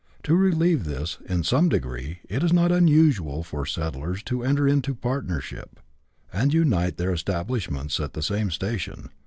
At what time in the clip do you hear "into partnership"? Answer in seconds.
4.67-5.79